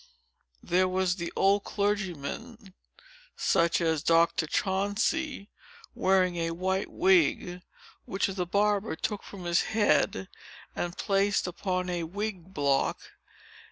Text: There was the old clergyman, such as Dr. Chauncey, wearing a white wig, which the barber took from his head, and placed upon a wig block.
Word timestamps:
There 0.63 0.87
was 0.87 1.17
the 1.17 1.31
old 1.35 1.63
clergyman, 1.63 2.73
such 3.35 3.79
as 3.81 4.01
Dr. 4.01 4.47
Chauncey, 4.47 5.51
wearing 5.93 6.37
a 6.37 6.49
white 6.55 6.89
wig, 6.89 7.61
which 8.05 8.25
the 8.25 8.47
barber 8.47 8.95
took 8.95 9.21
from 9.21 9.43
his 9.45 9.61
head, 9.77 10.27
and 10.75 10.97
placed 10.97 11.45
upon 11.45 11.87
a 11.91 12.01
wig 12.05 12.51
block. 12.51 13.11